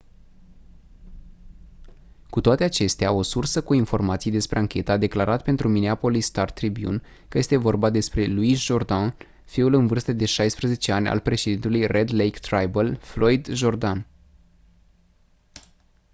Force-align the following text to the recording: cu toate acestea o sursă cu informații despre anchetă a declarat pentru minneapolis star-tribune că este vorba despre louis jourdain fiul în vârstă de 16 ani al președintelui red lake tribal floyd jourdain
cu 2.29 2.41
toate 2.41 2.63
acestea 2.63 3.11
o 3.11 3.21
sursă 3.21 3.61
cu 3.61 3.73
informații 3.73 4.31
despre 4.31 4.59
anchetă 4.59 4.91
a 4.91 4.97
declarat 4.97 5.43
pentru 5.43 5.67
minneapolis 5.69 6.25
star-tribune 6.25 7.01
că 7.27 7.37
este 7.37 7.57
vorba 7.57 7.89
despre 7.89 8.25
louis 8.27 8.59
jourdain 8.59 9.13
fiul 9.45 9.73
în 9.73 9.87
vârstă 9.87 10.13
de 10.13 10.25
16 10.25 10.91
ani 10.91 11.07
al 11.07 11.19
președintelui 11.19 11.87
red 11.87 12.11
lake 12.13 12.39
tribal 12.41 12.95
floyd 12.95 13.47
jourdain 13.47 14.05